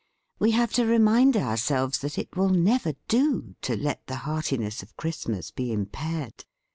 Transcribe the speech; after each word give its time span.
We 0.39 0.49
have 0.57 0.73
to 0.73 0.85
remind 0.87 1.37
ourselves 1.37 1.99
that 1.99 2.17
"it 2.17 2.35
will 2.35 2.49
never 2.49 2.93
do" 3.07 3.53
to 3.61 3.75
let 3.77 4.07
the 4.07 4.15
hearti 4.25 4.57
ness 4.57 4.81
of 4.81 4.97
Christmas 4.97 5.51
be 5.51 5.71
impaired. 5.71 6.43